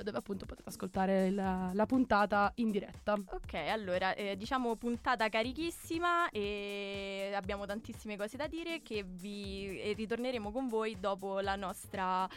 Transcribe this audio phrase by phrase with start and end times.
[0.03, 3.13] dove appunto potete ascoltare la, la puntata in diretta.
[3.13, 9.93] Ok, allora eh, diciamo puntata carichissima e abbiamo tantissime cose da dire che vi e
[9.93, 12.27] ritorneremo con voi dopo la nostra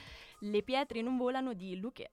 [0.41, 2.11] Le pietre non volano di Luque.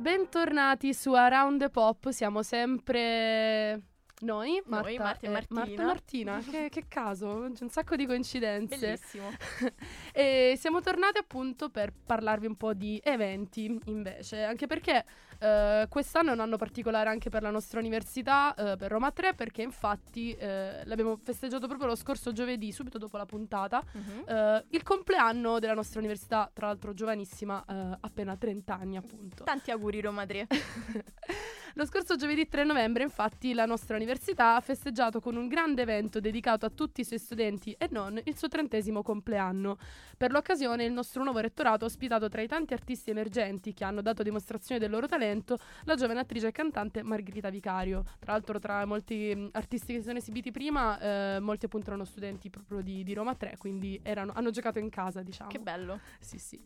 [0.00, 3.89] Bentornati su Around the Pop, siamo sempre
[4.20, 5.60] noi, Marta, Noi, Marta e Martina.
[5.60, 8.78] Marta e Martina, che, che caso, c'è un sacco di coincidenze.
[8.78, 9.28] Bellissimo.
[10.12, 15.04] E siamo tornati appunto per parlarvi un po' di eventi invece, anche perché
[15.38, 19.34] eh, quest'anno è un anno particolare anche per la nostra università, eh, per Roma 3,
[19.34, 23.82] perché infatti eh, l'abbiamo festeggiato proprio lo scorso giovedì, subito dopo la puntata,
[24.26, 29.44] eh, il compleanno della nostra università, tra l'altro giovanissima, eh, appena 30 anni appunto.
[29.44, 30.46] Tanti auguri Roma 3.
[31.74, 36.18] Lo scorso giovedì 3 novembre, infatti, la nostra università ha festeggiato con un grande evento
[36.18, 39.78] dedicato a tutti i suoi studenti e non il suo trentesimo compleanno.
[40.16, 44.02] Per l'occasione, il nostro nuovo rettorato ha ospitato tra i tanti artisti emergenti che hanno
[44.02, 48.02] dato dimostrazione del loro talento la giovane attrice e cantante Margherita Vicario.
[48.18, 52.04] Tra l'altro, tra molti mh, artisti che si sono esibiti prima, eh, molti appunto erano
[52.04, 55.50] studenti proprio di, di Roma 3, quindi erano- hanno giocato in casa, diciamo.
[55.50, 56.00] che bello.
[56.18, 56.60] Sì, sì.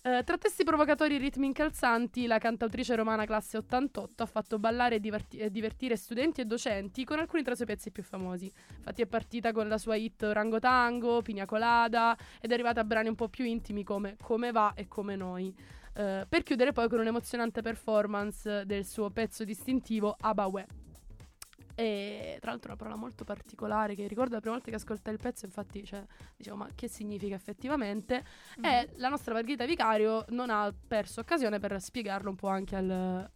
[0.00, 4.96] Eh, tra testi provocatori e ritmi incalzanti, la cantautrice romana classe 88 ha fatto ballare
[4.96, 8.50] e diverti- divertire studenti e docenti con alcuni tra i suoi pezzi più famosi.
[8.76, 12.84] Infatti è partita con la sua hit Rango Tango, Pina Colada ed è arrivata a
[12.84, 15.52] brani un po' più intimi come Come va e Come noi.
[15.94, 20.87] Eh, per chiudere poi con un'emozionante performance del suo pezzo distintivo Abawè.
[21.80, 25.20] E tra l'altro una parola molto particolare che ricordo la prima volta che ascoltai il
[25.20, 26.04] pezzo, infatti cioè,
[26.36, 28.24] dicevo ma che significa effettivamente?
[28.56, 28.64] Mhm.
[28.64, 32.90] E la nostra Margherita Vicario non ha perso occasione per spiegarlo un po' anche al-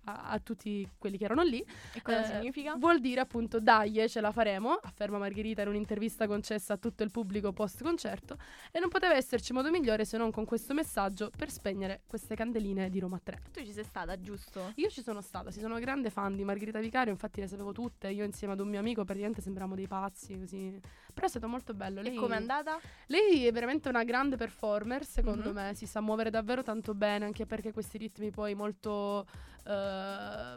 [0.04, 1.64] a, a tutti quelli che erano lì.
[1.94, 2.74] E cosa Eh, significa?
[2.74, 7.12] Vuol dire appunto dai, ce la faremo, afferma Margherita in un'intervista concessa a tutto il
[7.12, 8.36] pubblico post concerto
[8.72, 12.90] e non poteva esserci modo migliore se non con questo messaggio per spegnere queste candeline
[12.90, 13.38] di Roma 3.
[13.52, 14.72] Tu ci sei stata, giusto?
[14.76, 18.08] Io ci sono stata, sì, sono grande fan di Margherita Vicario, infatti le sapevo tutte,
[18.08, 20.80] io insieme ad un mio amico praticamente sembravamo dei pazzi così.
[21.12, 22.00] Però è stato molto bello.
[22.02, 22.78] Lei, E com'è andata?
[23.06, 25.54] lei è veramente una grande performer, secondo Mhm.
[25.54, 29.26] me, si sa muovere davvero tanto bene, anche perché questi ritmi poi molto
[29.64, 30.56] eh,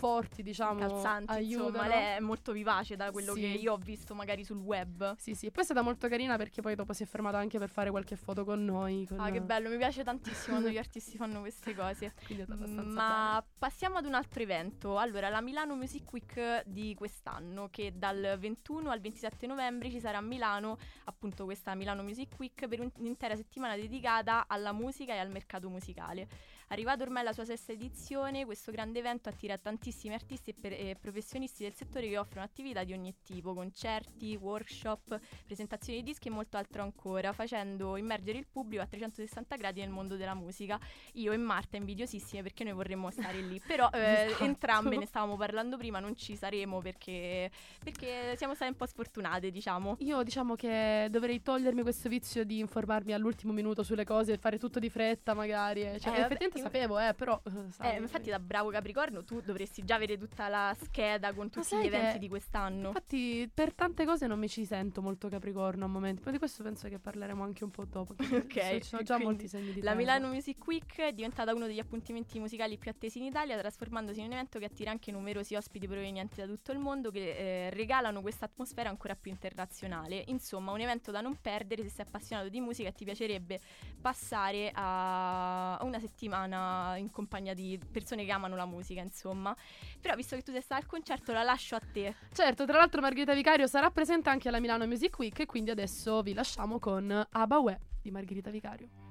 [0.00, 1.68] forti, diciamo, Calzanti, aiutano.
[1.68, 3.40] insomma, lei è molto vivace da quello Sì.
[3.42, 5.14] che io ho visto magari sul web.
[5.18, 7.58] Sì, sì, e poi è stata molto carina perché poi dopo si è fermata anche
[7.58, 9.06] per fare qualche foto con noi.
[9.06, 12.14] con- Ah, che bello, mi piace tantissimo quando gli artisti fanno queste cose.
[12.24, 14.98] Quindi è andata abbastanza Ma passiamo ad un altro evento.
[14.98, 20.16] Allora, la Milano Music Week di quest'anno, che dal 21 al 27 novembre ci sarà
[20.18, 25.18] a Milano, appunto questa Milano Music Week, per un- un'intera settimana dedicata alla musica e
[25.18, 26.28] al mercato musicale.
[26.72, 30.96] Arrivato ormai alla sua sesta edizione, questo grande evento attira tantissimi artisti e, per- e
[31.00, 36.30] professionisti del settore che offrono attività di ogni tipo, concerti, workshop, presentazioni di dischi e
[36.30, 40.78] molto altro ancora, facendo immergere il pubblico a 360 gradi nel mondo della musica.
[41.14, 44.44] Io e Marta invidiosissime perché noi vorremmo stare lì, però eh, Esatto.
[44.44, 47.50] entrambe ne stavamo parlando prima, non ci saremo perché,
[47.82, 49.96] perché siamo state un po' sfortunate, diciamo.
[49.98, 54.56] Io diciamo che dovrei togliermi questo vizio di informarmi all'ultimo minuto sulle cose e fare
[54.56, 55.82] tutto di fretta magari.
[55.82, 55.98] eh.
[55.98, 57.40] Cioè, Eh, effettivamente sapevo, eh, però...
[57.82, 61.76] eh, Eh, infatti da bravo Capricorno tu dovresti già avere tutta la scheda con tutti
[61.76, 62.88] gli eventi di quest'anno.
[62.88, 66.22] Infatti, per tante cose non mi ci sento molto Capricorno al momento.
[66.24, 68.14] Ma di questo penso che parleremo anche un po' dopo.
[68.40, 69.96] Ok, Ci sono già quindi molti segni di La tempo.
[69.98, 74.26] Milano Music Week è diventata uno degli appuntamenti musicali più attesi in Italia, trasformandosi in
[74.26, 78.20] un evento che attira anche numerosi ospiti provenienti da tutto il mondo che eh, regalano
[78.22, 80.24] questa atmosfera ancora più internazionale.
[80.28, 83.60] Insomma, un evento da non perdere se sei appassionato di musica e ti piacerebbe
[84.00, 89.54] passare a una settimana in compagnia di persone che amano la musica, insomma.
[90.00, 92.14] Però visto che tu sei stata al concerto, la lascio a te.
[92.32, 96.22] Certo, tra l'altro Margherita Vicario sarà presente anche alla Milano Music Week e quindi adesso
[96.22, 99.09] vi lasciamo con Abawe di Margherita Vicario.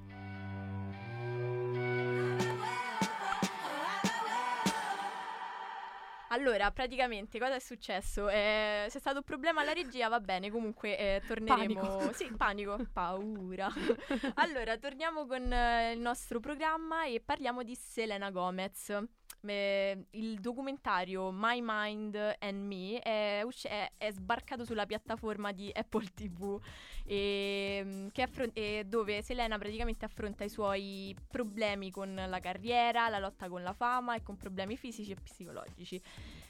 [6.32, 8.30] Allora, praticamente cosa è successo?
[8.30, 11.80] Eh, c'è stato un problema alla regia, va bene, comunque eh, torneremo.
[11.80, 12.14] Panico.
[12.20, 13.68] Sì, panico, paura.
[14.36, 18.94] allora, torniamo con eh, il nostro programma e parliamo di Selena Gomez.
[19.42, 26.08] Il documentario My Mind and Me è, usci- è- è sbarcato sulla piattaforma di Apple
[26.14, 26.60] TV
[27.06, 33.20] e, che affron- e dove Selena praticamente affronta i suoi problemi con la carriera, la
[33.20, 36.02] lotta con la fama e con problemi fisici e psicologici.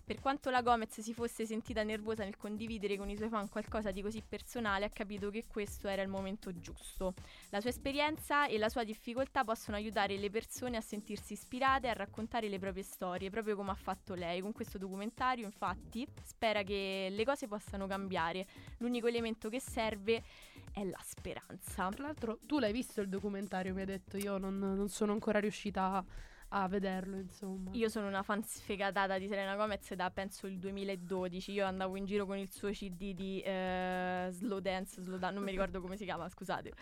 [0.10, 3.92] Per quanto la Gomez si fosse sentita nervosa nel condividere con i suoi fan qualcosa
[3.92, 7.14] di così personale, ha capito che questo era il momento giusto.
[7.52, 11.90] La sua esperienza e la sua difficoltà possono aiutare le persone a sentirsi ispirate e
[11.92, 14.42] a raccontare le proprie storie, proprio come ha fatto lei.
[14.42, 18.48] Con questo documentario, infatti, spera che le cose possano cambiare.
[18.80, 20.24] L'unico elemento che serve
[20.72, 21.88] è la speranza.
[21.90, 25.40] Tra l'altro, tu l'hai visto il documentario, mi hai detto, io non, non sono ancora
[25.40, 26.04] riuscita
[26.50, 27.72] a, vederlo, insomma.
[27.74, 31.52] Io sono una fan sfegatata di Selena Gomez da penso il 2012.
[31.52, 35.44] Io andavo in giro con il suo CD di eh, Slow Dance, Slow Dance, non
[35.44, 36.74] mi ricordo come si chiama, scusate.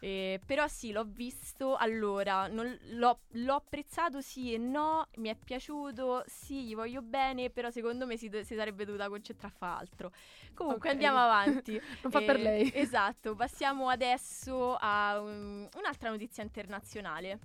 [0.00, 1.76] Eh, però sì, l'ho visto.
[1.76, 5.08] Allora, non- l'ho, l'ho apprezzato sì e no.
[5.16, 7.48] Mi è piaciuto, sì, gli voglio bene.
[7.48, 10.12] Però secondo me si, do- si sarebbe dovuta concentrare a fare altro.
[10.52, 10.90] Comunque Ok.
[10.90, 11.80] andiamo avanti.
[12.02, 12.70] non fa per Eh, lei.
[12.70, 17.38] Esatto, passiamo adesso a um, un'altra notizia internazionale.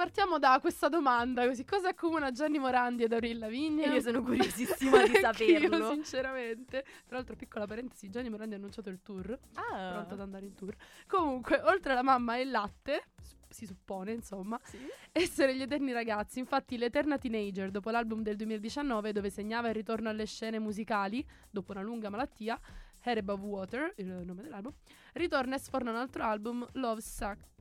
[0.00, 3.84] Partiamo da questa domanda, così cosa accomuna Gianni Morandi ed Avril Lavigne?
[3.84, 5.90] Io sono curiosissima di saperlo.
[5.90, 6.86] sinceramente.
[7.04, 10.54] Tra l'altro, piccola parentesi, Gianni Morandi ha annunciato il tour, Ah, pronto ad andare in
[10.54, 10.74] tour.
[11.06, 13.08] Comunque, oltre alla mamma e il latte,
[13.50, 14.78] si suppone, insomma, sì.
[15.12, 16.38] essere gli eterni ragazzi.
[16.38, 21.72] Infatti, l'Eterna Teenager, dopo l'album del 2019, dove segnava il ritorno alle scene musicali, dopo
[21.72, 22.58] una lunga malattia,
[23.02, 24.72] Hair Above Water, il nome dell'album,
[25.12, 27.02] ritorna e sforna un altro album, Love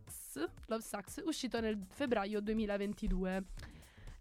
[0.09, 3.43] Sucks, Love Sucks, uscito nel febbraio 2022.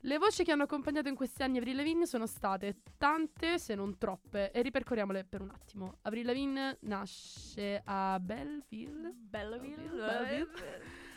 [0.02, 3.98] Le voci che hanno accompagnato in questi anni Avril Lavigne sono state tante, se non
[3.98, 5.98] troppe, e ripercorriamole per un attimo.
[6.02, 10.46] Avril Lavigne nasce a Belleville Belleville, Belleville.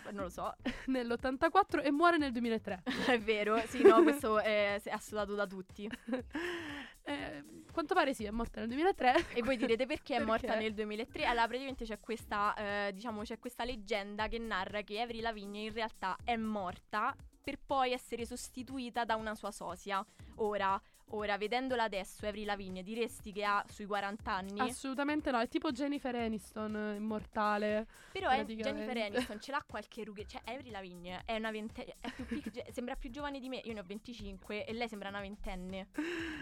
[0.07, 0.56] eh, non lo so,
[0.88, 2.83] nell'84 e muore nel 2003.
[3.07, 5.88] è vero, sì, no, questo è, è assodato da tutti.
[7.11, 9.33] Eh, quanto pare sì, è morta nel 2003.
[9.33, 10.31] E voi direte perché è Perché?
[10.31, 11.25] morta nel 2003?
[11.25, 15.73] Allora, praticamente c'è questa, eh, diciamo, c'è questa leggenda che narra che Avril Lavigne in
[15.73, 20.05] realtà è morta per poi essere sostituita da una sua sosia.
[20.35, 20.79] Ora,
[21.11, 24.59] ora vedendola adesso, Avril Lavigne, diresti che ha sui 40 anni?
[24.59, 27.87] Assolutamente no, è tipo Jennifer Aniston, eh, immortale.
[28.11, 28.43] Però è.
[28.45, 30.25] Jennifer Aniston ce l'ha qualche rughe.
[30.25, 31.95] Cioè, Avril Lavigne è una ventenne.
[32.15, 33.61] Più pic- ge- sembra più giovane di me.
[33.63, 35.87] Io ne ho 25 e lei sembra una ventenne.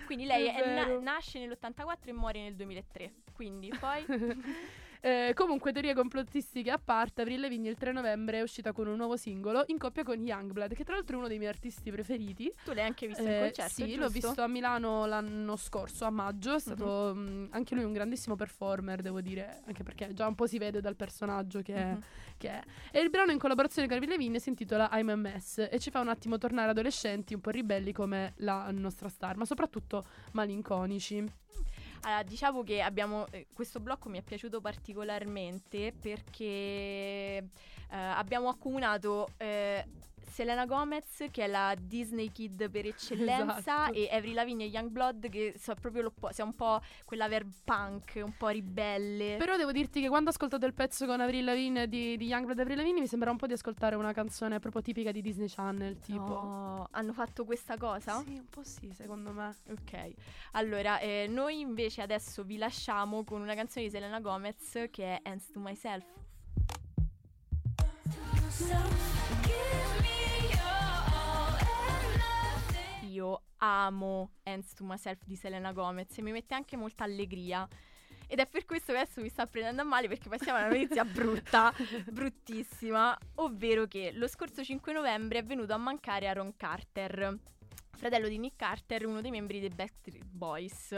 [0.05, 3.13] Quindi lei È è na- nasce nell'84 e muore nel 2003.
[3.33, 4.05] Quindi poi.
[5.01, 8.97] Eh, comunque, teorie complottistiche a parte, Avril Lavigne il 3 novembre è uscita con un
[8.97, 12.51] nuovo singolo in coppia con Youngblood, che tra l'altro è uno dei miei artisti preferiti.
[12.65, 13.71] tu l'hai anche visto in Eh, concerto?
[13.73, 16.55] sì, l'ho visto a Milano l'anno scorso, a maggio.
[16.55, 20.47] È stato mh, anche lui un grandissimo performer, devo dire, anche perché già un po'
[20.47, 21.91] si vede dal personaggio che è.
[21.93, 21.99] Mhm.
[22.35, 22.61] che è.
[22.91, 25.91] E il brano in collaborazione con Avril Lavigne si intitola I'm a Mess e ci
[25.91, 30.03] fa un attimo tornare adolescenti un po' ribelli come la nostra star, ma soprattutto
[30.33, 31.23] malinconici.
[32.01, 33.27] Allora, diciamo che abbiamo.
[33.31, 37.43] eh, questo blocco mi è piaciuto particolarmente perché eh,
[37.89, 39.33] abbiamo accomunato.
[39.37, 39.85] eh,
[40.29, 43.93] Selena Gomez, che è la Disney Kid per eccellenza, Esatto.
[43.93, 48.21] e Avril Lavigne e Youngblood, che sono proprio l'opposto, sia un po' quella verb punk,
[48.23, 49.37] un po' ribelle.
[49.37, 52.59] Però devo dirti che quando ho ascoltato il pezzo con Avril Lavigne di, di Youngblood
[52.59, 55.47] e Avril Lavigne mi sembra un po' di ascoltare una canzone proprio tipica di Disney
[55.47, 56.19] Channel, tipo.
[56.19, 58.21] No, hanno fatto questa cosa?
[58.21, 59.55] Sì, un po' sì, secondo me.
[59.69, 60.13] Ok,
[60.53, 65.19] allora eh, noi invece adesso vi lasciamo con una canzone di Selena Gomez che è
[65.23, 66.05] Hands to Myself.
[73.19, 77.67] Io amo Hands to Myself di Selena Gomez e mi mette anche molta allegria.
[78.27, 80.69] Ed è per questo che adesso mi sta prendendo a male perché passiamo a una
[80.69, 81.73] notizia brutta,
[82.09, 87.37] bruttissima, ovvero che lo scorso 5 novembre è venuto a mancare Aaron Carter.
[87.97, 90.97] fratello di Nick Carter, uno dei membri dei Backstreet Boys.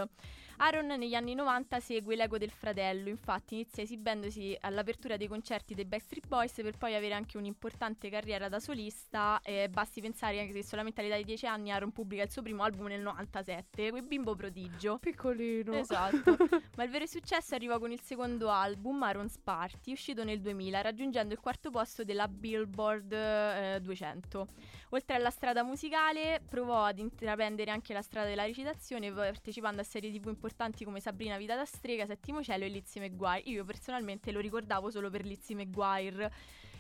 [0.64, 5.86] Aaron negli anni 90 segue l'ego del fratello, infatti inizia esibendosi all'apertura dei concerti dei
[5.86, 9.40] Backstreet Boys per poi avere anche un'importante carriera da solista.
[9.44, 12.62] Eh, basti pensare anche che solamente all'età di 10 anni Aaron pubblica il suo primo
[12.62, 15.00] album nel 97, quel bimbo prodigio.
[15.00, 15.74] Piccolino.
[15.74, 16.38] Esatto,
[16.78, 21.34] ma il vero successo arrivò con il secondo album, Aaron's Party, uscito nel 2000, raggiungendo
[21.34, 24.48] il quarto posto della Billboard eh, 200.
[24.90, 30.12] Oltre alla strada musicale, provò ad intraprendere anche la strada della recitazione, partecipando a serie
[30.12, 30.50] tv importanti
[30.84, 33.44] come Sabrina Vita da strega, Settimo cielo e Lizzie McGuire.
[33.46, 36.32] Io personalmente lo ricordavo solo per Lizzie McGuire.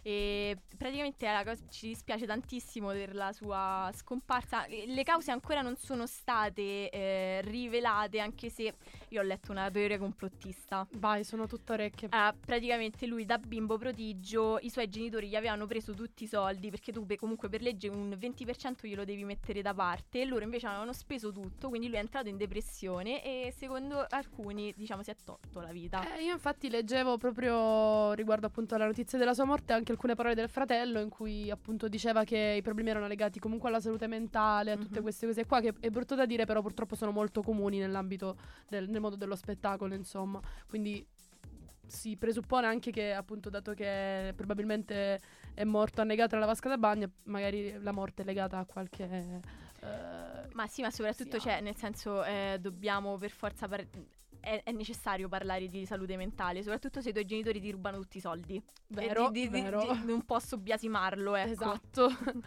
[0.01, 4.65] E praticamente cosa, ci dispiace tantissimo per la sua scomparsa.
[4.67, 8.73] Le cause ancora non sono state eh, rivelate, anche se
[9.09, 10.87] io ho letto una teoria complottista.
[10.93, 12.09] Vai, sono tutto orecchie.
[12.11, 16.69] Uh, praticamente lui da bimbo prodigio, i suoi genitori gli avevano preso tutti i soldi
[16.69, 20.67] perché tu comunque per legge un 20% glielo devi mettere da parte e loro invece
[20.67, 25.15] avevano speso tutto, quindi lui è entrato in depressione e secondo alcuni diciamo si è
[25.23, 26.15] tolto la vita.
[26.15, 30.35] Eh, io infatti leggevo proprio riguardo appunto alla notizia della sua morte anche alcune parole
[30.35, 34.71] del fratello in cui appunto diceva che i problemi erano legati comunque alla salute mentale,
[34.71, 35.01] a tutte mm-hmm.
[35.01, 38.89] queste cose qua che è brutto da dire però purtroppo sono molto comuni nell'ambito del,
[38.89, 40.39] nel mondo dello spettacolo insomma.
[40.67, 41.05] Quindi
[41.91, 45.19] si presuppone anche che appunto dato che probabilmente
[45.53, 49.41] è morto annegato nella vasca da bagno, magari la morte è legata a qualche...
[49.81, 53.67] Uh, ma sì, ma soprattutto c'è, cioè, nel senso eh, dobbiamo per forza...
[53.67, 53.87] Par-
[54.41, 58.17] è, è, necessario parlare di salute mentale, soprattutto se i tuoi genitori ti rubano tutti
[58.17, 58.61] i soldi.
[58.87, 59.81] Vero, di, di, vero.
[59.93, 61.51] Di, non posso biasimarlo, ecco.
[61.51, 62.05] Esatto.
[62.05, 62.41] uh,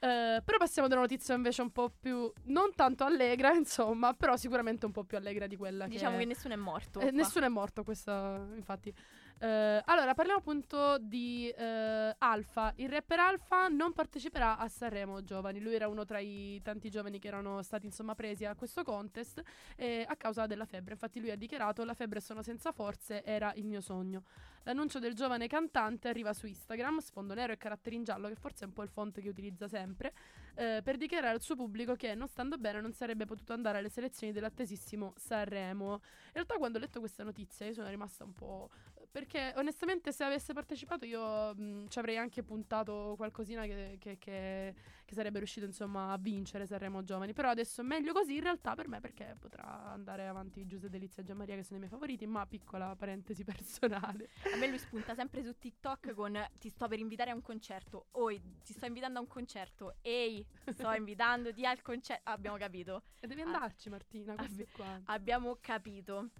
[0.44, 4.86] però passiamo da una notizia invece un po' più, non tanto allegra, insomma, però sicuramente
[4.86, 6.22] un po' più allegra di quella diciamo che...
[6.22, 7.00] che nessuno è morto.
[7.00, 8.94] Eh, nessuno è morto, questa, infatti.
[9.38, 12.72] Uh, allora, parliamo appunto di uh, Alfa.
[12.76, 15.60] Il rapper Alfa non parteciperà a Sanremo Giovani.
[15.60, 19.42] Lui era uno tra i tanti giovani che erano stati insomma presi a questo contest
[19.76, 20.92] eh, a causa della febbre.
[20.94, 24.22] Infatti lui ha dichiarato la febbre sono senza forze, era il mio sogno.
[24.66, 28.64] L'annuncio del giovane cantante arriva su Instagram, sfondo nero e caratteri in giallo, che forse
[28.64, 30.14] è un po' il font che utilizza sempre,
[30.54, 33.90] eh, per dichiarare al suo pubblico che non stando bene non sarebbe potuto andare alle
[33.90, 35.92] selezioni dell'attesissimo Sanremo.
[35.92, 38.70] In realtà quando ho letto questa notizia io sono rimasta un po'
[39.14, 44.74] Perché onestamente se avesse partecipato io mh, ci avrei anche puntato qualcosina che, che, che,
[45.04, 47.32] che, sarebbe riuscito insomma a vincere Sanremo Giovani.
[47.32, 51.22] Però adesso è meglio così in realtà per me perché potrà andare avanti Giuseppe Delizia
[51.22, 54.30] e Gianmaria che sono i miei favoriti, ma piccola parentesi personale.
[54.52, 58.06] A me lui spunta sempre su TikTok con ti sto per invitare a un concerto.
[58.10, 59.94] Oi, ti sto invitando a un concerto.
[60.02, 62.28] Ehi, sto invitandoti al concerto.
[62.28, 63.04] Abbiamo capito.
[63.20, 65.00] E devi andarci Martina, questo qua.
[65.04, 66.30] Abbiamo capito.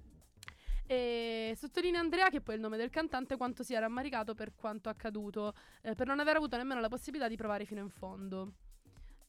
[0.86, 4.88] E sottolinea Andrea, che poi è il nome del cantante, quanto sia rammaricato per quanto
[4.88, 8.52] accaduto, eh, per non aver avuto nemmeno la possibilità di provare fino in fondo.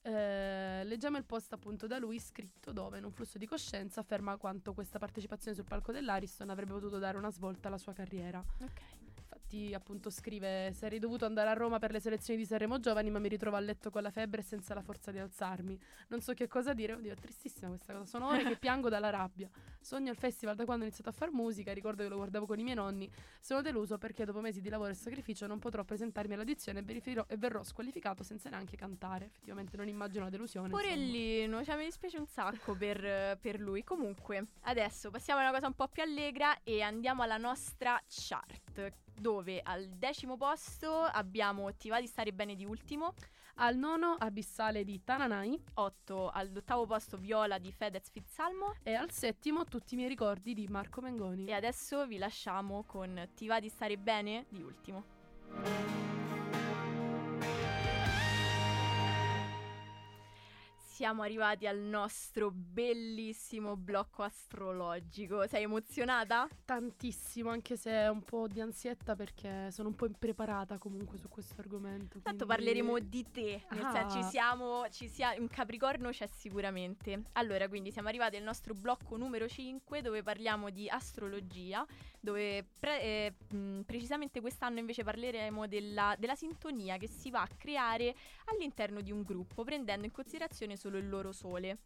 [0.01, 4.37] Eh, leggiamo il post appunto da lui scritto dove in un flusso di coscienza afferma
[4.37, 8.43] quanto questa partecipazione sul palco dell'Ariston avrebbe potuto dare una svolta alla sua carriera.
[8.61, 9.04] Ok
[9.45, 13.19] infatti appunto scrive sarei dovuto andare a Roma per le selezioni di Sanremo Giovani ma
[13.19, 15.79] mi ritrovo a letto con la febbre e senza la forza di alzarmi.
[16.09, 19.09] Non so che cosa dire, oddio è tristissima questa cosa, sono ore che piango dalla
[19.09, 19.49] rabbia.
[19.79, 22.59] Sogno il festival da quando ho iniziato a fare musica, ricordo che lo guardavo con
[22.59, 23.09] i miei nonni,
[23.39, 27.37] sono deluso perché dopo mesi di lavoro e sacrificio non potrò presentarmi all'audizione e, e
[27.37, 29.25] verrò squalificato senza neanche cantare.
[29.25, 30.69] Effettivamente non immagino la delusione.
[30.69, 33.83] Porellino, cioè mi dispiace un sacco per, per lui.
[33.83, 38.64] Comunque, adesso passiamo a una cosa un po' più allegra e andiamo alla nostra chart
[39.13, 43.13] dove al decimo posto abbiamo Ti va di stare bene di ultimo.
[43.55, 45.61] Al nono Abissale di Tananai.
[45.75, 48.75] 8 all'ottavo posto Viola di Fedez Fitzalmo.
[48.83, 51.47] E al settimo Tutti i miei ricordi di Marco Mengoni.
[51.47, 56.14] E adesso vi lasciamo con Ti va di stare bene di ultimo.
[60.95, 65.45] Siamo arrivati al nostro bellissimo blocco astrologico.
[65.45, 66.47] Sei emozionata?
[66.63, 71.27] Tantissimo, anche se è un po' di ansietta perché sono un po' impreparata comunque su
[71.27, 72.21] questo argomento.
[72.21, 72.63] Tanto quindi...
[72.63, 73.91] parleremo di te, nel ah.
[73.91, 77.23] senso ci siamo, ci sia, un capricorno c'è sicuramente.
[77.33, 81.85] Allora, quindi siamo arrivati al nostro blocco numero 5 dove parliamo di astrologia,
[82.21, 87.49] dove pre- eh, mh, precisamente quest'anno invece parleremo della, della sintonia che si va a
[87.57, 91.79] creare all'interno di un gruppo, prendendo in considerazione solo il loro sole.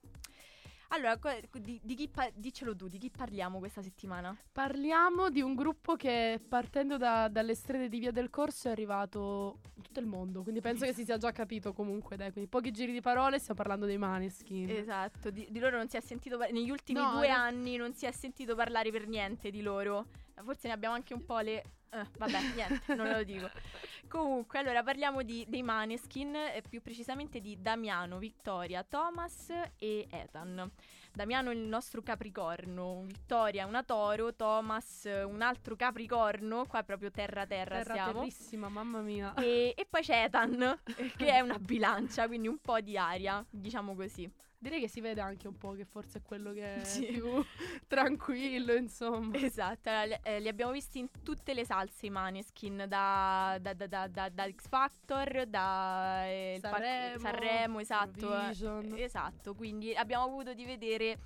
[0.92, 1.18] Allora,
[1.60, 4.36] di, di chi pa- diccelo tu, di chi parliamo questa settimana?
[4.52, 9.60] Parliamo di un gruppo che partendo da, dalle strade di Via del Corso è arrivato
[9.76, 12.72] in tutto il mondo, quindi penso che si sia già capito comunque, dai, quindi pochi
[12.72, 14.68] giri di parole, stiamo parlando dei Maneskin.
[14.68, 17.36] Esatto, di, di loro non si è sentito, negli ultimi no, due no.
[17.36, 20.08] anni non si è sentito parlare per niente di loro.
[20.44, 21.62] Forse ne abbiamo anche un po' le...
[21.90, 23.50] eh, vabbè, niente, non lo dico.
[24.08, 30.72] Comunque, allora parliamo di, dei Maneskin, e più precisamente di Damiano, Vittoria, Thomas e Ethan.
[31.12, 37.12] Damiano è il nostro Capricorno, Vittoria una Toro, Thomas un altro Capricorno, qua è proprio
[37.12, 38.20] terra terra, Terra siamo.
[38.20, 39.34] terrissima, mamma mia.
[39.36, 40.80] E, e poi c'è Ethan,
[41.18, 44.32] che è una bilancia, quindi un po' di aria, diciamo così.
[44.62, 47.06] Direi che si vede anche un po' che forse è quello che è Sì.
[47.06, 47.44] più
[47.88, 49.38] tranquillo, insomma.
[49.38, 53.74] Esatto, allora, li, eh, li abbiamo visti in tutte le salse i Maneskin, da, da,
[53.74, 58.20] da, da, X Factor, da eh, Sanremo, Sanremo, esatto.
[58.20, 58.94] eh, Eurovision.
[58.98, 61.20] esatto, quindi abbiamo avuto di vedere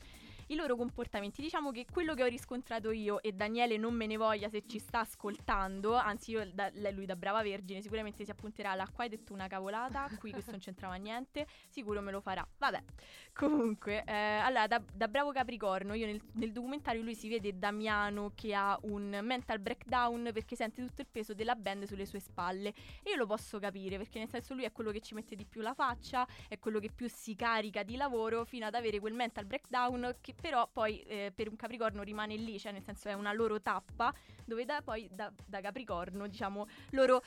[0.48, 1.42] i loro comportamenti.
[1.42, 4.80] Diciamo che quello che ho riscontrato io e Daniele non me ne voglia se ci
[4.80, 9.10] sta ascoltando, anzi io da, lui da brava vergine sicuramente si appunterà là qua hai
[9.10, 12.48] detto una cavolata, qui questo non c'entrava niente, sicuro me lo farà.
[12.58, 12.84] Vabbè,
[13.34, 18.32] comunque, eh, allora da, da bravo Capricorno, io nel, nel documentario lui si vede Damiano
[18.36, 22.74] che ha un mental breakdown perché sente tutto il peso della band sulle sue spalle
[23.04, 25.46] e io lo posso capire perché nel senso lui è quello che ci mette di
[25.46, 29.14] più la faccia, è quello che più si carica di lavoro fino ad avere quel
[29.14, 33.13] mental breakdown che però poi eh, per un Capricorno rimane lì, cioè nel senso è
[33.13, 34.13] una loro tappa
[34.46, 37.22] dove da, poi da, da Capricorno diciamo loro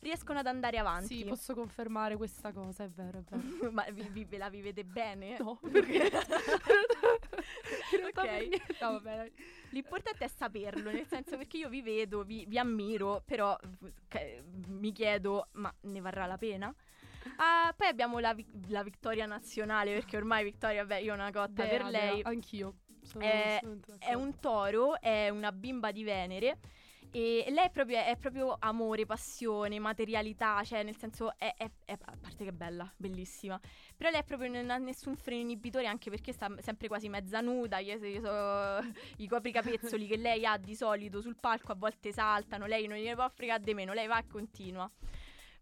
[0.00, 1.18] riescono ad andare avanti.
[1.18, 3.70] Sì, posso confermare questa cosa, è vero, è vero.
[3.72, 5.36] Ma vi, vi- ve la vivete bene?
[5.42, 6.10] No, perché
[8.04, 8.80] Ok.
[8.80, 9.30] No, vabbè.
[9.70, 13.56] L'importante è saperlo, nel senso perché io vi vedo, vi, vi ammiro, però
[14.10, 16.74] eh, mi chiedo, ma ne varrà la pena?
[17.36, 21.30] Ah, poi abbiamo la, vi- la vittoria nazionale, perché ormai Vittoria, beh, io ho una
[21.30, 22.20] cotta Dea, per Dea, lei.
[22.22, 22.74] Anch'io.
[23.02, 23.60] Sono È-
[23.98, 26.58] È un toro, è una bimba di Venere.
[27.10, 31.92] E lei è proprio, è proprio amore, passione, materialità, cioè nel senso è, è- è-
[31.98, 33.58] a parte che è bella, bellissima,
[33.96, 37.40] però lei è proprio non ha nessun freno inibitore anche perché sta sempre quasi mezza
[37.40, 42.12] nuda, io, io so, i copricapezzoli che lei ha di solito sul palco a volte
[42.12, 44.90] saltano, lei non gliene può fregare di meno, lei va e continua.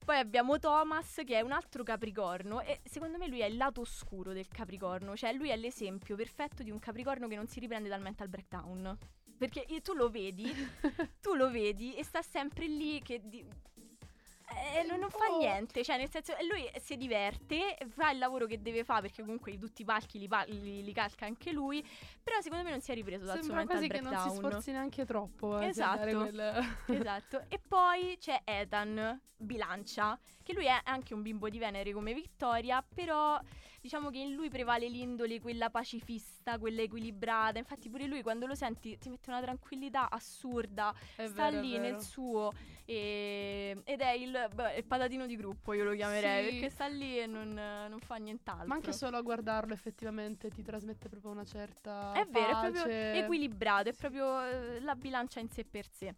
[0.06, 3.80] Poi abbiamo Thomas che è un altro Capricorno e secondo me lui è il lato
[3.80, 7.88] oscuro del Capricorno, cioè lui è l'esempio perfetto di un Capricorno che non si riprende
[7.88, 8.96] dal mental breakdown.
[9.36, 10.44] Perché tu lo vedi,
[11.20, 13.44] tu lo vedi e sta sempre lì che di-
[14.48, 15.38] eh, non, non fa Oh.
[15.38, 19.58] niente, cioè nel senso lui si diverte, fa il lavoro che deve fare perché comunque
[19.58, 21.84] tutti i palchi li, li- li calca anche lui,
[22.22, 24.30] però secondo me non si è ripreso dal suo Sembra mental quasi che non breakdown.
[24.32, 25.58] si sforzi neanche troppo.
[25.58, 26.00] eh, Esatto.
[26.18, 27.44] quel- Esatto.
[27.48, 32.82] E poi c'è Ethan, bilancia, che lui è anche un bimbo di Venere come Vittoria,
[32.82, 33.38] però
[33.80, 37.58] diciamo che in lui prevale l'indole, quella pacifista, quella equilibrata.
[37.58, 41.78] Infatti pure lui quando lo senti ti mette una tranquillità assurda, È sta vero, lì
[41.78, 42.52] nel suo
[42.84, 46.50] e- ed è il, beh, il patatino di gruppo, io lo chiamerei, Sì.
[46.52, 48.66] perché sta lì e non, non fa nient'altro.
[48.66, 52.82] Ma anche solo a guardarlo effettivamente ti trasmette proprio una certa È vero, è proprio
[52.82, 53.12] pace.
[53.18, 56.14] equilibrato, è proprio eh, la bilancia in sé per sé.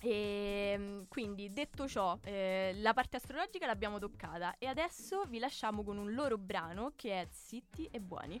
[0.00, 5.82] E mm, quindi detto ciò, eh, la parte astrologica l'abbiamo toccata e adesso vi lasciamo
[5.82, 8.40] con un loro brano che è Zitti e Buoni.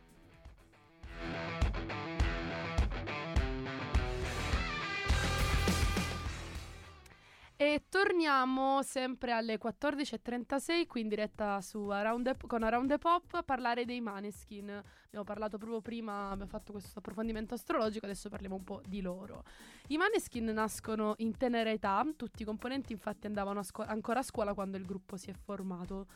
[7.60, 13.34] E torniamo sempre alle 14.36 qui in diretta su Around the- con Around the Pop
[13.34, 14.70] a parlare dei Maneskin.
[15.06, 19.42] Abbiamo parlato proprio prima, abbiamo fatto questo approfondimento astrologico, adesso parliamo un po' di loro.
[19.88, 24.22] I Maneskin nascono in tenera età, tutti i componenti infatti andavano a scuo- ancora a
[24.22, 26.06] scuola quando il gruppo si è formato.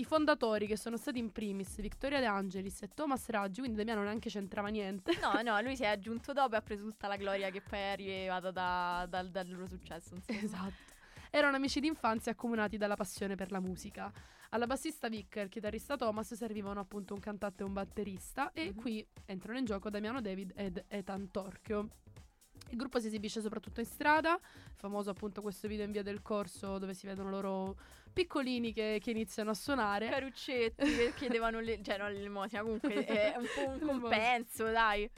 [0.00, 4.02] I fondatori che sono stati in primis Victoria De Angelis e Thomas Raggi, quindi Damiano
[4.02, 5.12] neanche c'entrava niente.
[5.20, 7.78] No, no, lui si è aggiunto dopo e ha preso tutta la gloria che poi
[7.78, 10.14] è arrivata da- dal, dal loro successo.
[10.14, 10.38] insomma.
[10.40, 10.92] Esatto.
[11.30, 14.10] Erano amici d'infanzia accomunati dalla passione per la musica.
[14.50, 18.70] Alla bassista Vic e al chitarrista Thomas servivano appunto un cantante e un batterista e
[18.70, 18.74] Mhm.
[18.74, 21.88] qui entrano in gioco Damiano David ed Ethan Torchio.
[22.70, 24.38] Il gruppo si esibisce soprattutto in strada,
[24.74, 27.76] famoso appunto questo video in via del corso dove si vedono loro
[28.12, 30.08] piccolini che, che iniziano a suonare.
[30.08, 35.08] Caruccetti che chiedevano le, cioè no, l'elemosina, comunque è un po' un compenso, dai.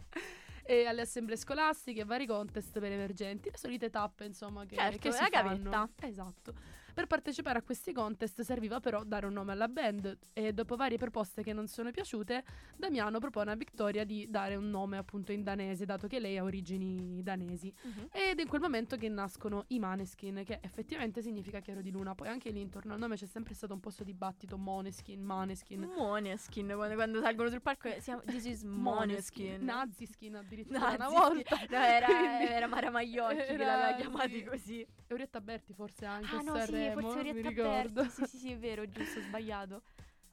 [0.65, 5.13] E alle assemblee scolastiche, vari contest per emergenti, le solite tappe insomma che, Certo, che
[5.13, 5.71] si la fanno.
[5.71, 6.07] gavetta.
[6.07, 6.55] Esatto.
[6.95, 10.99] Per partecipare a questi contest serviva però dare un nome alla band e dopo varie
[10.99, 12.45] proposte che non sono piaciute,
[12.77, 16.43] Damiano propone a Victoria di dare un nome appunto in danese, dato che lei ha
[16.43, 17.73] origini danesi.
[18.13, 22.15] Ed è in quel momento che nascono i Maneskin, che effettivamente significa chiaro di luna.
[22.15, 25.91] Poi anche lì intorno al nome c'è sempre stato un po' sto dibattito Moneskin, Maneskin.
[25.97, 29.65] Moneskin, quando, quando salgono sul palco eh, siamo, this is Moneskin.
[29.65, 31.57] Naziskin addirittura Nazi, una volta.
[31.71, 32.07] No, era,
[32.51, 34.45] era Mara Maiocchi che Era- l'aveva chiamati sì.
[34.45, 34.87] così.
[35.13, 37.63] Orietta Berti forse anche Ah no, sì, Sanremo, forse mi Orietta.
[37.63, 38.11] Berti.
[38.11, 39.83] Sì, sì, sì, è vero, giusto, sbagliato.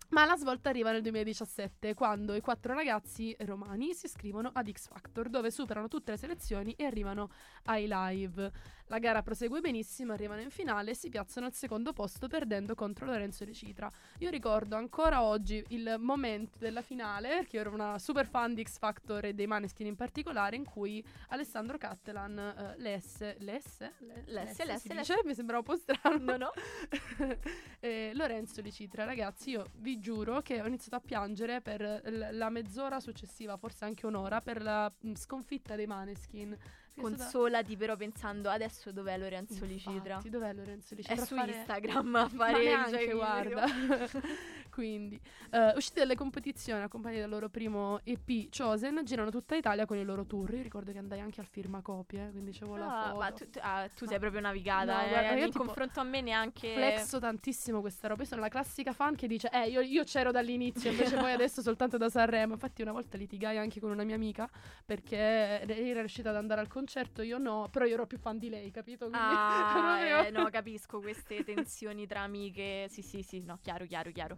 [0.10, 4.88] Ma la svolta arriva nel 2017, quando i quattro ragazzi romani si iscrivono ad X
[4.88, 7.30] Factor, dove superano tutte le selezioni e arrivano
[7.66, 8.52] ai live.
[8.91, 13.06] La gara prosegue benissimo, arrivano in finale e si piazzano al secondo posto perdendo contro
[13.06, 13.89] Lorenzo De Citra.
[14.17, 18.80] Io ricordo ancora oggi il momento della finale, perché ero una super fan di X
[18.80, 23.91] Factor e dei Maneskin in particolare, in cui Alessandro Cattelan, eh, l'S, L'S,
[24.25, 24.88] l'S, si l'S.
[24.88, 25.21] dice?
[25.23, 26.17] mi sembrava un po' strano.
[26.19, 26.52] No, no.
[27.82, 32.30] Eh, Lorenzo De Citra, ragazzi, io vi giuro che ho iniziato a piangere per l-
[32.36, 36.58] la mezz'ora successiva, forse anche un'ora, per la mh, sconfitta dei Maneskin.
[36.93, 40.15] È Consolati però pensando adesso dov'è Lorenzo Licitra.
[40.15, 41.25] Infatti, dov'è Lorenzo È Licitra?
[41.25, 43.65] su A fare- Instagram a fare neanche, guarda.
[44.69, 45.19] Quindi,
[45.52, 50.04] eh, usciti dalle competizioni, accompagnati dal loro primo EP Chosen, girano tutta Italia con i
[50.04, 50.54] loro tour.
[50.54, 53.17] Io ricordo che andai anche al firmacopie, eh, quindi c'avevo la Ah, foto.
[53.19, 54.93] ma tu, tu- ah, tu sei proprio navigata.
[55.02, 56.73] No, eh, guarda, io in tipo confronto a me neanche.
[56.73, 58.21] Flexo tantissimo questa roba.
[58.21, 61.62] Io sono la classica fan che dice: Eh, io, io c'ero dall'inizio, invece poi adesso
[61.62, 62.54] soltanto da Sanremo.
[62.54, 64.49] Infatti, una volta litigai anche con una mia amica
[64.86, 66.79] perché lei era riuscita ad andare al concerto,
[67.24, 69.08] io no, però io ero più fan di lei, capito?
[69.10, 72.88] Quindi Ah, proprio- eh, no, capisco queste tensioni tra amiche.
[72.89, 74.38] Sì, sì, sì, no, chiaro, chiaro, chiaro.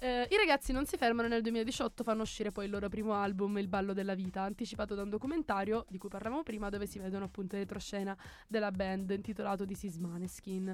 [0.00, 3.58] Eh, I ragazzi non si fermano nel 2018 fanno uscire poi il loro primo album,
[3.58, 7.24] Il ballo della vita, anticipato da un documentario di cui parlavamo prima, dove si vedono
[7.24, 10.72] appunto le retroscena della band intitolato This is Maneskin.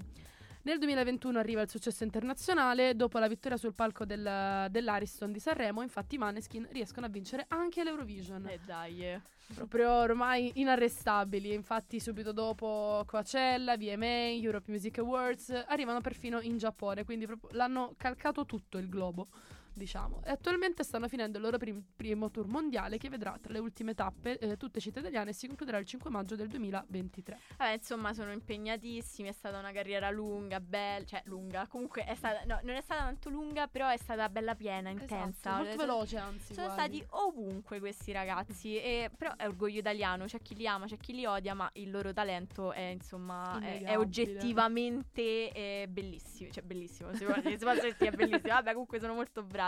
[0.67, 5.83] Nel 2021 arriva il successo internazionale, dopo la vittoria sul palco del- dell'Ariston di Sanremo,
[5.83, 9.05] infatti i Maneskin riescono a vincere anche l'Eurovision Eh dai.
[9.05, 9.21] eh.
[9.55, 11.53] proprio ormai inarrestabili.
[11.53, 17.05] Infatti, subito dopo Coachella, VMA, Europe Music Awards arrivano perfino in Giappone.
[17.05, 19.27] Quindi proprio l'hanno calcato tutto il globo.
[19.75, 20.23] Diciamo.
[20.25, 23.95] E attualmente stanno finendo il loro prim- primo tour mondiale che vedrà tra le ultime
[23.95, 27.39] tappe eh, tutte città italiane e si concluderà il 5 maggio del 2023.
[27.59, 29.29] Vabbè, insomma, sono impegnatissimi.
[29.29, 31.05] È stata una carriera lunga, bella.
[31.05, 31.67] Cioè, lunga.
[31.67, 32.45] Comunque, è stata.
[32.45, 35.27] No, non è stata tanto lunga, però è stata bella piena, intensa.
[35.27, 36.55] Esatto, molto Eh, veloce anzi.
[36.55, 36.97] Sono guardi.
[36.99, 41.15] stati ovunque questi ragazzi, e- però è orgoglio italiano, c'è chi li ama, c'è chi
[41.15, 47.13] li odia, ma il loro talento è insomma è, è oggettivamente eh, bellissimo, cioè bellissimo,
[47.15, 47.35] si può
[47.75, 49.63] sentire, è bellissimo, vabbè comunque sono molto bravi.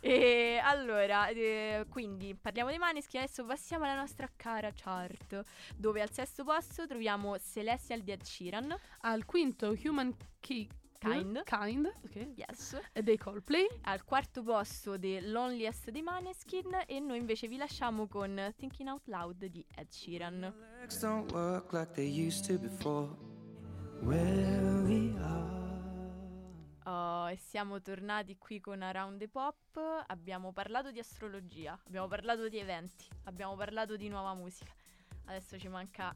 [0.00, 5.42] E allora, eh, quindi parliamo dei Maneskin, adesso passiamo alla nostra cara chart,
[5.76, 10.68] dove al sesto posto troviamo Celestial di Ed Sheeran, Al quinto Human Ki-
[10.98, 11.42] Kind.
[11.44, 12.32] Kind, ok.
[12.34, 13.66] yes, E dei Coldplay.
[13.82, 19.06] al quarto posto The Loneliest dei Maneskin e noi invece vi lasciamo con Thinking Out
[19.08, 20.54] Loud di Ed Sheeran.
[26.86, 30.04] Oh, e siamo tornati qui con Around the Pop.
[30.06, 34.72] Abbiamo parlato di astrologia, abbiamo parlato di eventi, abbiamo parlato di nuova musica.
[35.24, 36.14] Adesso ci manca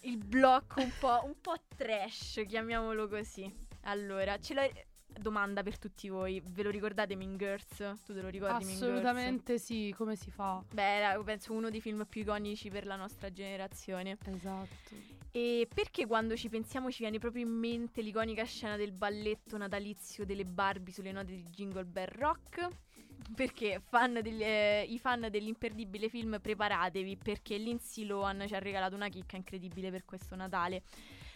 [0.00, 3.52] il blocco un po', un po' trash, chiamiamolo così.
[3.82, 4.72] Allora, ce l'hai.
[5.06, 7.76] Domanda per tutti voi, ve lo ricordate Mean Girls?
[8.04, 8.64] Tu te lo ricordi?
[8.64, 10.60] Assolutamente sì, come si fa?
[10.72, 14.18] Beh, penso uno dei film più iconici per la nostra generazione.
[14.24, 14.96] Esatto.
[15.36, 20.24] E perché quando ci pensiamo ci viene proprio in mente l'iconica scena del balletto natalizio
[20.24, 22.68] delle Barbie sulle note di Jingle Bell Rock?
[23.34, 28.94] Perché fan del- eh, i fan dell'imperdibile film preparatevi perché Lindsay Lohan ci ha regalato
[28.94, 30.82] una chicca incredibile per questo Natale.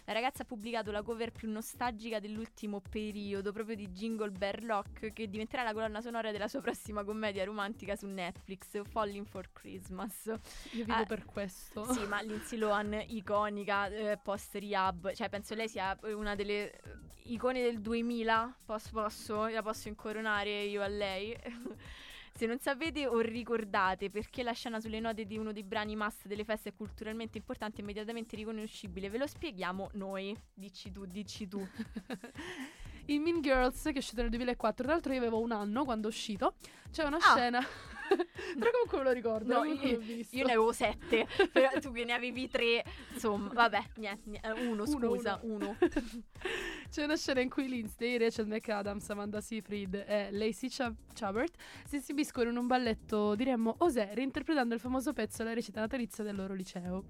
[0.09, 5.13] La ragazza ha pubblicato la cover più nostalgica dell'ultimo periodo, proprio di Jingle Bell Rock,
[5.13, 10.25] che diventerà la colonna sonora della sua prossima commedia romantica su Netflix, Falling for Christmas.
[10.73, 11.93] Io vivo Ah, per questo.
[11.93, 16.81] Sì, ma Lindsay Lohan, iconica, eh, post rehab, cioè penso lei sia una delle eh,
[17.25, 21.37] icone del 2000, posso, posso, la posso incoronare io a lei.
[22.39, 26.29] Se non sapete o ricordate perché la scena sulle note di uno dei brani must
[26.29, 30.39] delle feste è culturalmente importante e immediatamente riconoscibile, ve lo spieghiamo noi.
[30.55, 31.59] Dici tu, dici tu.
[33.07, 36.07] In Mean Girls, che è uscito nel 2004, tra l'altro io avevo un anno quando
[36.07, 36.55] è uscito,
[36.93, 37.35] c'è una Ah.
[37.35, 37.67] scena...
[38.09, 42.13] Però comunque me lo ricordo, No, io, io ne avevo sette, però tu che ne
[42.13, 45.77] avevi tre, insomma, vabbè, niente, niente, eh, uno, Uno, scusa, uno.
[46.91, 51.55] C'è una scena in cui Lindsay, Rachel McAdams, Amanda Seyfried e Lacey Chab- Chabert
[51.87, 56.37] si esibiscono in un balletto, diremmo, osè, reinterpretando il famoso pezzo alla recita natalizia del
[56.37, 57.05] loro liceo.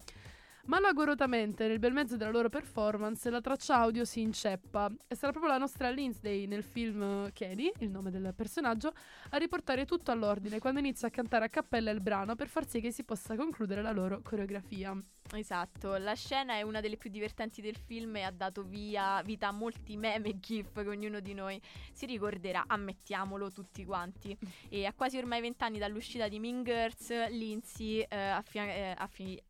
[0.69, 5.51] Malagorosamente, nel bel mezzo della loro performance, la traccia audio si inceppa e sarà proprio
[5.51, 8.93] la nostra Lindsay nel film Kenny, il nome del personaggio,
[9.31, 12.83] a riportare tutto all'ordine quando inizia a cantare a cappella il brano per far sì
[12.83, 14.95] che si possa concludere la loro coreografia.
[15.33, 19.49] Esatto, la scena è una delle più divertenti del film e ha dato via vita
[19.49, 21.59] a molti meme e gif che ognuno di noi
[21.95, 24.37] si ricorderà, ammettiamolo tutti quanti.
[24.69, 29.43] E a quasi ormai vent'anni dall'uscita di Mean Girls, Lindsay eh, affia- eh, affi-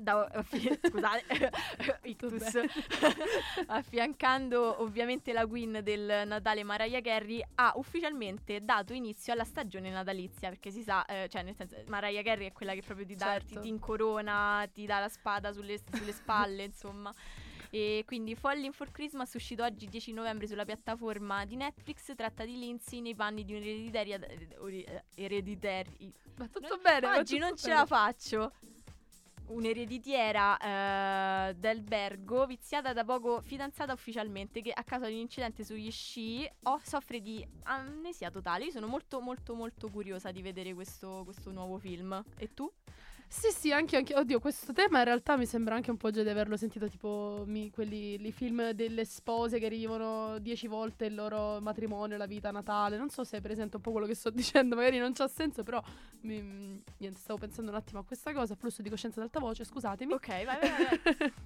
[0.00, 1.50] da- affi- scusate,
[2.04, 2.60] ictus.
[3.66, 10.48] affiancando ovviamente la queen del Natale Mariah Carey, ha ufficialmente dato inizio alla stagione natalizia,
[10.48, 13.26] perché si sa, eh, cioè nel senso, Mariah Carey è quella che proprio ti, dà,
[13.26, 13.54] Certo.
[13.54, 17.12] ti, ti incorona, ti dà la spada sulle, sulle spalle, insomma.
[17.72, 22.58] E quindi Falling for Christmas uscito oggi 10 novembre sulla piattaforma di Netflix tratta di
[22.58, 24.18] Lindsay nei panni di un'ereditaria
[24.58, 24.84] ori-
[25.14, 27.06] ereditari Ma tutto bene.
[27.18, 27.78] Oggi tutto non ce bene.
[27.78, 28.52] la faccio.
[29.50, 35.64] Un'ereditiera eh, del Bergo, viziata da poco fidanzata ufficialmente, che a causa di un incidente
[35.64, 38.66] sugli sci o- soffre di amnesia totale.
[38.66, 42.22] Io sono molto, molto, molto curiosa di vedere questo, questo nuovo film.
[42.36, 42.72] E tu?
[43.32, 44.14] Sì, sì, anche, anche.
[44.16, 47.44] Oddio, questo tema in realtà mi sembra anche un po' già di averlo sentito, tipo
[47.46, 52.50] mi- quelli i film delle spose che rivivono dieci volte il loro matrimonio, la vita
[52.50, 52.96] natale.
[52.98, 54.30] Non so se è presente un po' quello che sto
[54.64, 55.80] dicendo, magari non c'ha senso, però
[56.22, 59.64] mi- niente, stavo pensando un attimo a questa cosa, flusso di coscienza ad alta voce,
[59.64, 60.12] scusatemi.
[60.12, 61.32] Ok, vai, vai, vai.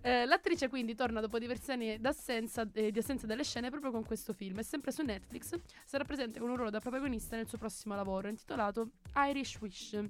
[0.00, 4.04] Eh, l'attrice quindi torna dopo diversi anni d'assenza, eh, di assenza dalle scene proprio con
[4.04, 7.58] questo film e sempre su Netflix sarà presente con un ruolo da protagonista nel suo
[7.58, 8.90] prossimo lavoro intitolato
[9.28, 10.00] Irish Wish.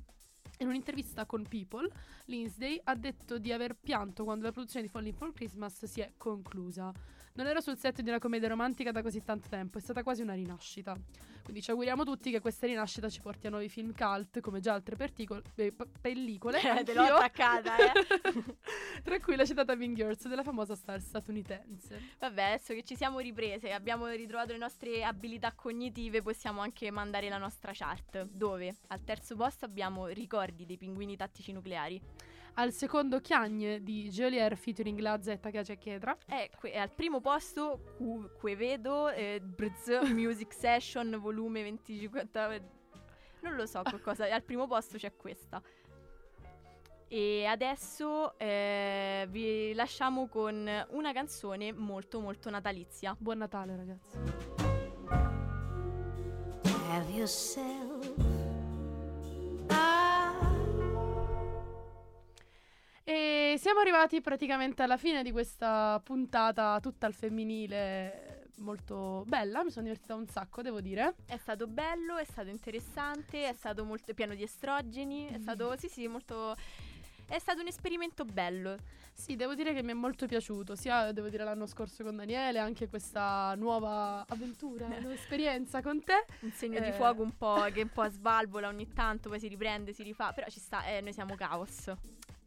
[0.61, 1.89] In un'intervista con People,
[2.25, 6.13] Lindsay ha detto di aver pianto quando la produzione di Falling for Christmas si è
[6.17, 6.93] conclusa.
[7.35, 10.23] Non ero sul set di una commedia romantica da così tanto tempo, è stata quasi
[10.23, 10.97] una rinascita.
[11.45, 14.75] Quindi ci auguriamo tutti che questa rinascita ci porti a nuovi film cult, come già
[14.75, 16.61] altre perticol- eh, p- pellicole.
[16.61, 17.93] Eh, te l'ho attaccata, eh.
[19.03, 22.17] Tra cui la citata Mean Girls della famosa star statunitense.
[22.19, 26.91] Vabbè, adesso che ci siamo riprese e abbiamo ritrovato le nostre abilità cognitive, possiamo anche
[26.91, 28.25] mandare la nostra chart.
[28.25, 28.75] Dove?
[28.89, 32.01] Al terzo posto abbiamo Ricordi dei pinguini tattici nucleari.
[32.55, 36.17] Al secondo Chiagne di Geolier featuring la Z Caccia Chietra.
[36.27, 42.29] E que- al primo posto Cu- Quevedo eh, Brz Music Session volume 25.
[43.41, 44.25] Non lo so cosa.
[44.25, 45.63] al primo posto c'è questa.
[47.11, 53.17] E adesso eh, vi lasciamo con una canzone molto molto natalizia.
[53.19, 54.19] Buon Natale ragazzi.
[56.91, 58.15] Have yourself
[63.69, 69.85] siamo arrivati praticamente alla fine di questa puntata tutta al femminile, molto bella, mi sono
[69.85, 71.17] divertita un sacco, devo dire.
[71.27, 75.87] È stato bello, è stato interessante, è stato molto pieno di estrogeni, è stato sì
[75.89, 76.57] sì molto
[77.27, 78.79] è stato un esperimento bello.
[79.13, 82.61] Sì, devo dire che mi è molto piaciuto, sia devo dire l'anno scorso con Daniele,
[82.61, 86.25] anche questa nuova avventura, nuova esperienza con te.
[86.41, 86.93] Un segno di Eh.
[86.93, 90.49] fuoco un po' che un po' svalvola ogni tanto, poi si riprende, si rifà, però
[90.49, 91.93] ci sta, eh, noi siamo caos.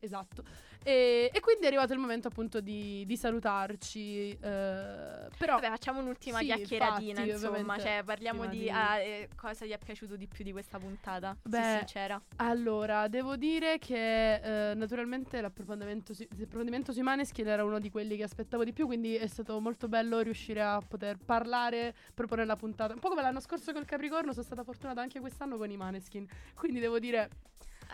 [0.04, 0.44] Esatto.
[0.84, 4.32] E, e quindi è arrivato il momento appunto di, di salutarci.
[4.32, 9.30] eh, però Vabbè, facciamo un'ultima Sì, chiacchieratina, infatti, insomma, cioè parliamo di, di- ah, eh,
[9.36, 11.38] cosa ti è piaciuto di più di questa puntata.
[11.44, 12.20] Beh, sincera.
[12.38, 18.18] Allora, devo dire che eh, naturalmente l'approfondimento, su- l'approfondimento sui Maneskin era uno di quelli
[18.18, 22.56] che aspettavo di più, quindi è stato molto bello riuscire a poter parlare proprio nella
[22.56, 22.94] puntata.
[22.94, 26.26] Un po' come l'anno scorso col Capricorno, sono stata fortunata anche quest'anno con i Maneskin.
[26.56, 27.30] Quindi devo dire,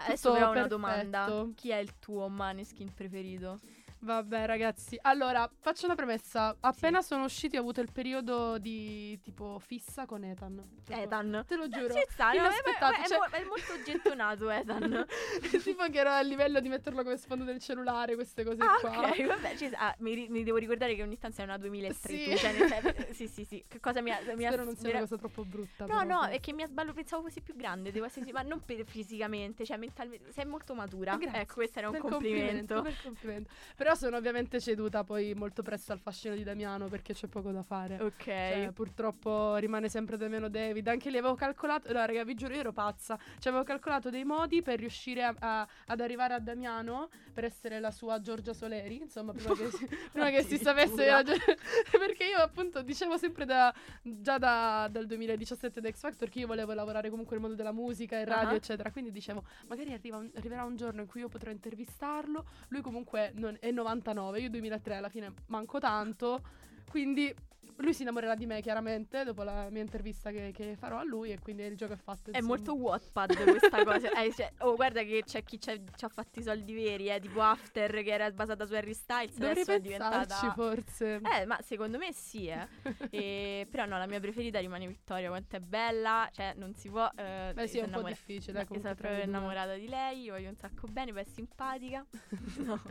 [0.06, 0.76] Adesso però ho una perfetto.
[0.76, 1.48] domanda.
[1.56, 3.60] Chi è il tuo maneskin preferito?
[4.00, 4.98] Vabbè ragazzi.
[5.02, 6.56] Allora, faccio una premessa.
[6.60, 10.56] Appena sono usciti ho avuto il periodo di tipo fissa con Ethan.
[10.84, 11.44] Proprio- Ethan.
[11.48, 11.94] Te lo giuro.
[11.94, 15.06] Ci sta, no, è, è- cioè- è molto gettonato Ethan.
[15.64, 19.10] tipo che ero a livello di metterlo come sfondo del cellulare, queste cose Ah, qua.
[19.10, 22.14] ok, vabbè, ci- ah, mi, mi devo ricordare che ogni stanza è una 2003.
[22.14, 22.30] Sì.
[22.30, 23.64] tu, cioè, sì, sì, sì.
[23.68, 24.20] Che cosa mi ha.
[24.36, 25.86] Mi ha Spero non sia una cosa troppo brutta.
[25.86, 28.62] No, no, è che mi ha sballo, pensavo fossi più grande, devo essere ma non
[28.64, 31.16] per- fisicamente, cioè mentalmente, sei molto matura.
[31.18, 31.40] Grazie.
[31.42, 32.82] Ecco, questo era un Bel complimento.
[32.82, 33.50] bel complimento.
[33.76, 37.64] Però sono ovviamente ceduta poi molto presto al fascino di Damiano perché c'è poco da
[37.64, 37.98] fare.
[38.02, 38.24] Ok.
[38.24, 40.88] Cioè, purtroppo rimane sempre Damiano David.
[40.88, 41.92] Anche lì avevo calcolato.
[41.94, 43.18] No, raga, vi giuro, io ero pazza.
[43.40, 47.80] Cioè, avevo calcolato dei modi per riuscire a- a- ad arrivare a Damiano per essere
[47.80, 49.02] la sua Giorgia Soleri.
[49.02, 51.06] Insomma, prima che si, prima che si sapesse.
[51.98, 56.48] Perché io, appunto, dicevo sempre da, già da- dal 2017 da X Factor che io
[56.48, 58.56] volevo lavorare comunque nel mondo della musica, in radio, Ah.
[58.56, 58.92] eccetera.
[58.92, 62.46] Quindi dicevo, magari arriva un- arriverà un giorno in cui io potrò intervistarlo.
[62.70, 66.42] Lui comunque non- è 99, io 2003 alla fine manco tanto.
[66.90, 67.34] Quindi
[67.78, 71.32] lui si innamorerà di me chiaramente dopo la mia intervista che, che farò a lui
[71.32, 72.32] e quindi il gioco è fatto.
[72.32, 72.56] È insomma.
[72.56, 74.12] molto Wattpad questa cosa.
[74.12, 77.42] Eh, cioè, oh, guarda che c'è chi ci ha fatto i soldi veri, eh, tipo
[77.42, 81.22] After che era basata su Harry Styles, Dovrei adesso è diventata forse.
[81.24, 82.68] Eh, ma secondo me sì, eh.
[83.10, 87.10] E- però no, la mia preferita rimane Vittoria, quanto è bella, cioè non si può
[87.16, 88.60] eh, Beh sì, è un po' innamora- difficile.
[88.60, 92.06] No, comunque, io sono proprio innamorata di lei, voglio un sacco bene, poi è simpatica.
[92.58, 92.82] No.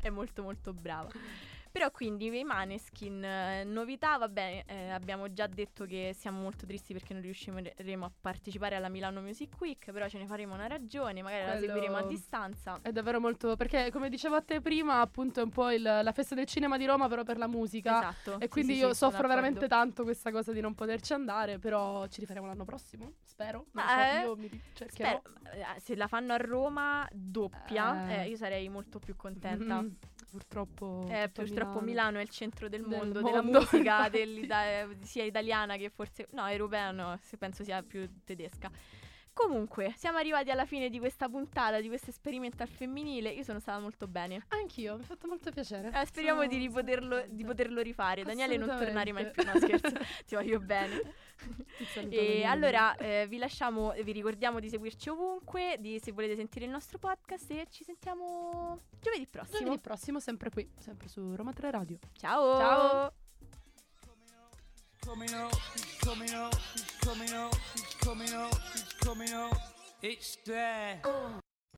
[0.00, 1.08] è molto molto brava.
[1.72, 6.92] Però quindi i Maneskin, eh, novità, vabbè, eh, abbiamo già detto che siamo molto tristi
[6.92, 11.22] perché non riusciremo a partecipare alla Milano Music Week, però ce ne faremo una ragione,
[11.22, 12.78] magari la Quello- seguiremo a distanza.
[12.82, 13.56] È davvero molto.
[13.56, 16.76] Perché, come dicevo a te prima, appunto, è un po' il- la festa del cinema
[16.76, 18.00] di Roma, però per la musica.
[18.10, 18.38] Esatto.
[18.38, 22.06] E quindi sì, io sì, soffro veramente tanto questa cosa di non poterci andare, però
[22.08, 23.64] ci rifaremo l'anno prossimo, spero.
[23.72, 25.22] Non Ma, so, eh, io mi cercherò.
[25.24, 28.24] Spero- eh, se la fanno a Roma doppia, Eh.
[28.24, 29.80] eh, io sarei molto più contenta.
[29.80, 29.88] Mm,
[30.32, 31.06] purtroppo.
[31.10, 35.76] Eh, purtroppo Milano è il centro del Del mondo, mondo, della musica, eh, sia italiana
[35.76, 36.26] che forse...
[36.32, 38.70] No, europea no, se penso sia più tedesca.
[39.34, 43.30] Comunque, siamo arrivati alla fine di questa puntata, di questo esperimento al femminile.
[43.30, 44.44] Io sono stata molto bene.
[44.48, 45.90] Anch'io, mi ha fatto molto piacere.
[45.94, 48.24] Eh, speriamo di, ripoterlo, di poterlo rifare.
[48.24, 49.42] Daniele, non tornare mai più.
[49.44, 49.92] No, scherzo,
[50.26, 51.00] ti voglio bene.
[51.76, 56.66] Ti E allora eh, vi lasciamo, vi ricordiamo di seguirci ovunque, di, se volete sentire
[56.66, 59.58] il nostro podcast e ci sentiamo giovedì prossimo.
[59.58, 61.98] Giovedì prossimo, sempre qui, sempre su Roma 3 Radio.
[62.12, 62.58] Ciao!
[62.58, 63.12] Ciao.
[65.04, 69.56] Coming up, he's coming up, he's coming up, he's coming up, he's coming up.
[70.02, 71.00] It's there.
[71.04, 71.41] Oh.